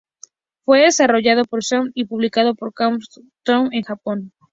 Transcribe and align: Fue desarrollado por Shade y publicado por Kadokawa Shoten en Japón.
Fue 0.65 0.79
desarrollado 0.81 1.45
por 1.45 1.61
Shade 1.61 1.91
y 1.93 2.05
publicado 2.05 2.55
por 2.55 2.73
Kadokawa 2.73 2.97
Shoten 3.01 3.71
en 3.71 3.83
Japón. 3.83 4.33